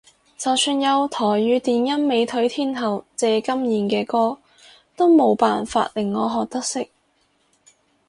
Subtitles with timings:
[0.35, 4.39] 就算有台語電音美腿天后謝金燕嘅歌
[4.95, 6.89] 都冇辦法令我學得識